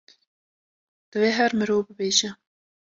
[1.11, 2.29] divê her mirov bibêje